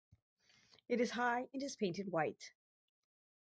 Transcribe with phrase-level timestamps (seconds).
[0.89, 2.53] It is high and is painted white.